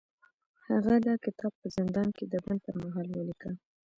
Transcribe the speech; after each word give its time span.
هغه 0.67 0.93
دا 1.07 1.15
کتاب 1.25 1.51
په 1.61 1.67
زندان 1.77 2.07
کې 2.17 2.25
د 2.27 2.33
بند 2.45 2.59
پر 2.65 2.75
مهال 2.83 3.07
ولیکه 3.11 3.51